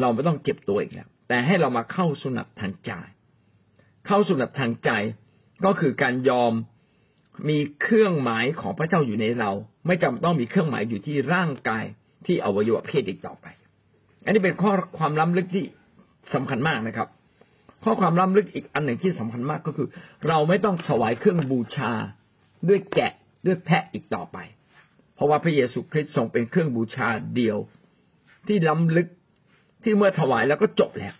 [0.00, 2.90] เราไม่ต้องเจ็บตัวอีกแล้ว แต่ให้เรามาเข้าสุนัตทางใจ
[4.06, 4.90] เข้าสุนัตทางใจ
[5.64, 6.52] ก็คือการยอม
[7.48, 9.50] มีเครื่องหมายของพระเจ้าอยู่ในเรา
[9.86, 11.84] ไม่จำต้องมีเครื่องหมายอยู่ที่ร่างกาย
[12.26, 13.46] ที่อวัยวะเพศอีกต่อไป
[14.24, 15.64] อันนี้เป็นข้อความล้ำลึกที่
[16.34, 17.08] สำคัญมากนะครับ
[17.84, 19.88] ข้อความล้ำลึกอีกอันหนึ่งที่สำคัญมากก็คือ
[20.28, 21.92] เราไม่ต้องถวายเครื่องบูชา
[22.68, 23.12] ด้วยแกะ
[23.46, 24.38] ด้วยแพะอีกต่อไป
[25.14, 27.58] เพราะว่าพระเยซูคริสต์ทรงเป็นเครื่องบูชาเดียว
[28.46, 29.08] ที่ล้ำลึก
[29.88, 31.14] ที่เมื่อถวายแล้วก็จบแล้ว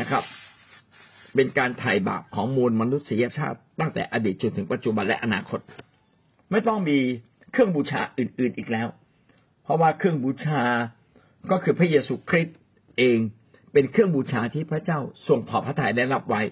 [0.00, 0.24] นะครับ
[1.34, 5.60] เป็นการไถ่บาปของมูลมนุษยชาติ ตั้งแต่อดีตจนถึงปัจจุบันและอนาคต
[6.50, 6.98] ไม่ต้องมี
[7.52, 8.88] เครื่องบูชาอื่น ๆอีกแล้ว
[9.62, 10.62] เพราะว่าเครื่องบูชา
[11.50, 12.58] ก็คือพระเยซูคริสต์
[12.98, 13.18] เอง
[13.72, 16.42] เป็นเครื่องบูชาที่พระเจ้าทรงพอพระทัยได้รับไว้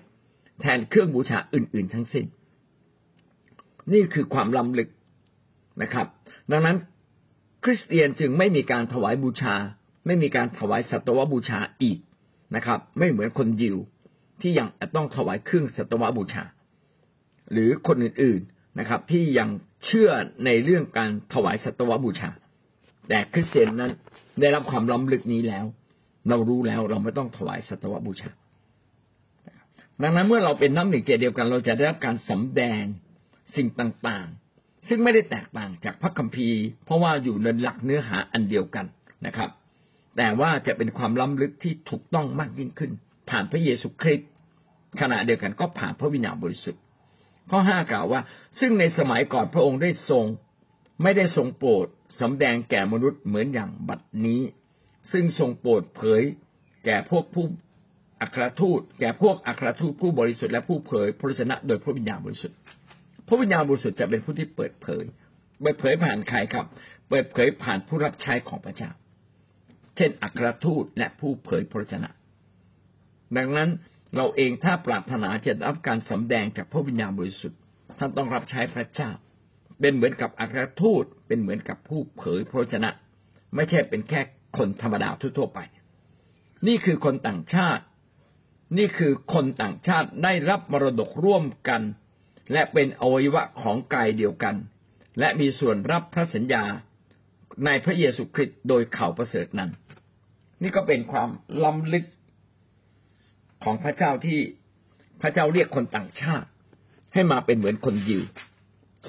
[0.60, 2.24] แทนเครื่องบูชาอื่น ๆ ทั้งสิ้น
[3.92, 4.88] นี่คือความล้ำลึก
[5.82, 6.06] นะครับ
[6.50, 6.76] ดังนั้น
[7.64, 9.54] คริสเตียนจึงไม่มีการถวายบูชา
[10.08, 11.98] ไม่มีการถวายสัตวบูชาอีก
[12.56, 13.76] นะครับ ไม่เหมือนคนยิว
[14.40, 16.44] ที่ยังต้องถวายเครื่องสัตวบูชา
[17.52, 19.48] หรือคนอื่นๆนะครับ ที่ยัง
[19.84, 20.10] เชื่อ
[20.44, 22.30] ในเรื่องการถวายสัตวบูชา
[23.08, 23.92] แต่คริสเตียนนั้น
[24.40, 25.64] ได้รับความล้ำลึกนี้แล้ว
[26.28, 28.30] เรารู้แล้วเราไม่ต้องถวายสัตวบูชา
[30.02, 32.82] ดังนั้นเมื่อเราเป็นน้ำหนึ่งใจเดียวกัน เราจะได้รับการสำแดง
[33.56, 38.86] สิ่งต่างๆ ซึ่งไม่ได้แตกต่างจากพระคัมภีร์ เพราะว่าอยู่ในหลักเนื้อหาอันเดียวกัน
[39.26, 39.50] นะครับ
[40.18, 42.92] แต่ว่าจะเป็นความล้ำลึกที่ถูกต้องมากยิ่งขึ้น
[43.30, 44.28] ผ่านพระเยซูคริสต์
[45.00, 46.82] ขณะเดียวกันก็ผ่านพระวิญญาณบริสุทธิ์
[47.50, 48.20] ข้อห้ากล่าวว่า
[48.60, 50.24] ซึ่งในสมัยก่อนพระองค์ได้ทรง
[51.02, 51.86] ไม่ได้ทรงโปรด
[52.20, 54.40] สำแดงแก่มนุษย์เหมือนอย่างบัดนี้
[55.12, 56.22] ซึ่งทรงโปรดเผย
[56.84, 57.46] แก่พวกผู้
[58.20, 62.56] อัครทูต แก่พวกอัครทูตผู้บริสุทธิ์และผู้เผยพระชนะโดยพระวิญญาณบริสุทธิ์
[63.28, 65.04] พระวิญญาณบริสุทธิ์จะเป็นผู้ที่เปิดเผย
[65.60, 66.66] เปิดเผยผ่านใครครับ
[67.08, 68.90] เปิดเผยผ่านผู้รับใช้ของพระเจ้า
[69.98, 72.10] เช่นอัครทูตและผู้เผยพระชนะ
[73.36, 73.70] ดังนั้น
[74.16, 77.60] เราเองถ้าปรารถนาจะรับการสำแดงจากพระวิญญาณบริสุทธิ์
[77.98, 79.10] ท่านต้องรับใช้พระเจ้า
[79.80, 82.90] เป็นเหมือนกับอัครทูตเป็นเหมือนกับผู้เผยพระชนะ
[83.54, 84.20] ไม่ใช่เป็นแค่
[84.56, 85.60] คนธรรมดาทั่วไป
[86.66, 87.84] นี่คือคนต่างชาติ
[88.78, 91.82] นี่คือคนต่างชาติได้รับมรดกร่วมกัน
[92.52, 94.56] และเป็นอวัยวะของกายเดียวกัน
[95.18, 96.64] และมีส่วนรับพระสัญญา
[97.66, 99.70] ในพระเยซูคริสต์โดยเข่าประเสริฐนั้น
[100.62, 101.28] นี่ก็เป็นความ
[101.64, 102.04] ล้ำลึก
[103.64, 104.38] ของพระเจ้าที่
[105.20, 106.48] พระเจ้าเรียกคนต่างชาติ
[107.14, 108.22] ให้มาเป็นเหมือนคนยิว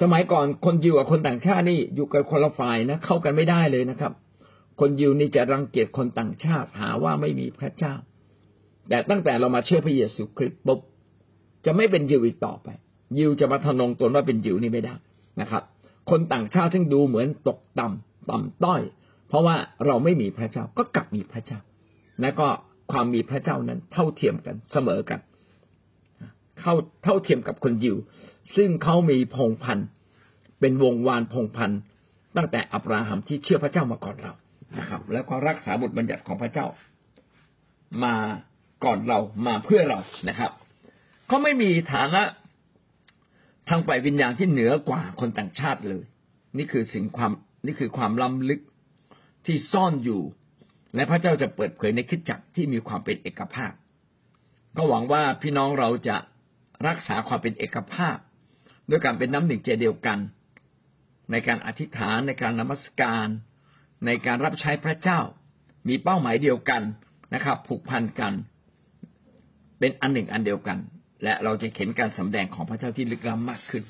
[0.00, 4.12] สมัยก่อนคนยิวกับคนต่างชาตินี่อยู่กันคนละฝ่ายนะ เข้ากันไม่ได้เลยนะครับ
[4.80, 7.94] คนยิวนี่จะรังเกียจคนต่างชาติ หาว่าไม่มีพระเจ้า
[8.88, 10.80] แต่ตั้งแต่เรามาเชื่อพระเยซูคริสต์ปุ๊บ
[11.64, 12.68] จะไม่เป็นยิวอีกต่อไป
[13.18, 14.94] ยิวจะมาทนงตนว่าเป็นยิวนี่ไม่ได้
[15.40, 15.62] นะครับ
[16.10, 18.80] คนต่างชาติที่ดูเหมือนตกต่ำต่ำต้อย
[19.30, 21.58] เพราะว่าเราไม่มีพระเจ้าก็กลับมีพระเจ้า
[22.20, 22.46] และก็
[22.92, 25.20] ความมีพระเจ้านั้นเท่าเทียมกันเสมอกัน
[26.60, 27.96] เข้าเท่าเทียมกับคนยิว
[28.56, 29.88] ซึ่งเขามีพงพันธ์
[30.60, 31.80] เป็นวงวานพงพันธ์
[32.36, 34.32] ตั้งแต่อับราฮัมที่เชื่อพระเจ้ามาก่อนเรา
[34.78, 36.66] นะครับ แล้วก็รักษาบทบัญญัติของพระเจ้า
[38.04, 38.14] มา
[38.84, 40.50] ก่อนเรามาเพื่อเรานะครับ
[41.26, 42.22] เขาไม่มีฐานะ
[43.68, 46.04] ทางฝ่ายวิญญาณที่เหนือกว่าคนต่างชาติเลย
[46.58, 47.32] นี่คือสิ่งความ
[47.66, 48.60] นี่คือความล้ำลึก
[49.46, 50.22] ที่ซ่อนอยู่
[50.94, 53.72] และพระเจ้าจะเปิดเผยในคิดจักที่มีความเป็นเอกภาพ
[54.76, 56.16] ก็หวังว่าพี่น้องเราจะ
[56.88, 58.16] รักษาความเป็นเอกภาพ
[58.88, 60.18] ด้วยการเป็นน้ำหนึ่งใจเดียวกัน
[61.30, 63.28] ในการอธิษฐานในการนมัสการ
[64.06, 65.20] ในการรับใช้พระเจ้า
[65.88, 66.82] มีเป้าหมายเดียวกัน
[67.34, 68.32] นะครับ ผูกพันกัน
[69.78, 70.78] เป็นอันหนึ่งอันเดียวกัน
[71.24, 73.82] และเราจะเห็นการสำแดงของพระเจ้าที่ลึกล้ำมากขึ้น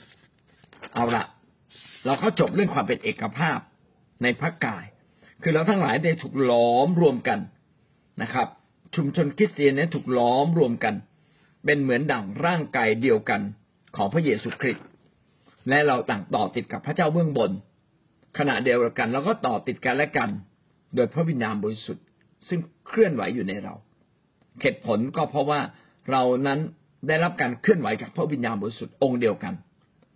[0.95, 1.25] เอาละ
[2.05, 3.59] เราเข้าจบเรื่องความเป็นเอกภาพ
[4.23, 4.85] ในพระกาย
[5.43, 7.39] คือเราทั้งหลายได้ถูกล้อมรวมกัน
[8.23, 8.49] นะครับ
[8.97, 10.95] ชุมชนคริสเตียนนี้ถูกล้อมรวมกัน
[11.65, 13.41] เป็นเหมือนดั่งร่างกายเดียวกัน
[13.97, 14.85] ของพระเยซูคริสต์
[15.69, 17.51] และเราต่างต่อติดกับพระเจ้าเบื้องบน
[18.39, 20.31] ขณะเดียวกันเราก็ต่อติดกันและกัน
[20.95, 22.05] โดยพระวิญญาณบริสุทธิ์
[22.49, 23.75] ซึ่งเคลื่อนไหวอยู่ในเรา
[24.61, 25.61] เหตุผลก็เพราะว่า
[26.11, 26.61] เรานั้น
[27.09, 29.55] ได้รับการเคลื่อนไหวจากพระวิญญาณบริสุทธิ์องค์เดียวกัน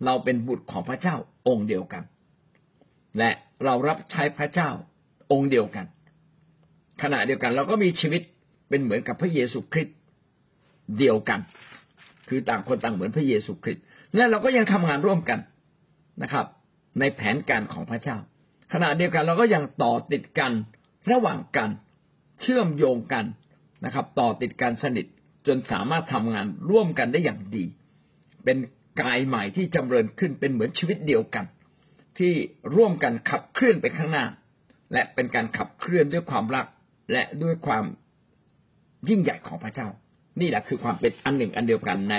[0.05, 1.17] เราเป็นบุตรของพระเจ้า
[1.49, 2.03] องค์เดียวกัน
[3.19, 3.31] และ
[3.65, 4.71] เรารับใช้พระเจ้า
[5.35, 5.87] องค์เดียวกัน
[7.03, 8.23] ขณะเดียวกัน เราก็มีชีวิต
[8.69, 9.97] เป็นเหมือนกับพระเยซูคริสต์
[10.99, 11.41] เดียวกัน
[12.29, 13.83] คือต่างคนต่างเหมือนพระเยซูคริสต์
[14.17, 15.39] และเราก็ยังทำงานร่วมกัน
[16.23, 16.47] นะครับ
[17.01, 18.17] ในแผนการของพระเจ้า
[18.73, 20.53] ขณะเดียวกันเราก็ยังต่อติดกัน
[21.11, 21.71] ระหว่างกัน
[22.41, 23.25] เชื่อมโยงกัน
[23.85, 25.07] นะครับ ต่อติดกันสนิท
[25.47, 27.65] จนสามารถทำงานร่วมกันได้อย่างดี
[28.45, 28.59] เป็น
[29.01, 31.45] กายใหม่ที่จำเริญขึ้นเป็นเหมือนชีวิตเดียวกัน
[32.19, 32.33] ที่
[32.77, 34.25] ร่วมกันขับเคลื่อนไปข้างหน้า
[34.95, 36.67] และเป็นการขับเคลื่อนด้วยความรัก
[37.13, 37.85] และด้วยความ
[39.09, 39.89] ยิ่งใหญ่ของพระเจ้า
[40.41, 42.17] นี่แหละคือความเป็นอันหนึ่งอันเดียวกันใน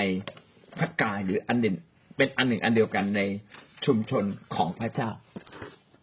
[0.78, 1.76] พระกายหรืออันหนึ่ง
[2.16, 3.20] เป็นอันหนึ่งอันเดียวกันใน
[3.86, 5.10] ชุมชนของพระเจ้า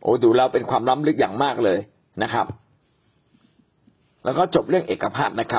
[0.02, 1.80] โอ้ดูแล้วเป็นความล้ำลึกอย่างมากเลย
[2.24, 2.46] นะครับ
[4.26, 5.52] แล้วก็จบเรื่องเอกภาพนะครับ